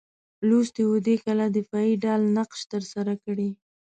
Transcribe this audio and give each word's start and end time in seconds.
لوستي 0.47 0.83
وو 0.87 0.97
دې 1.07 1.15
کلا 1.23 1.47
دفاعي 1.57 1.93
ډال 2.03 2.21
نقش 2.37 2.59
ترسره 2.73 3.13
کړی. 3.23 3.49